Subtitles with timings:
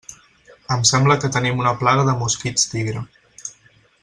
[0.75, 3.09] Em sembla que tenim una plaga de mosquits tigre.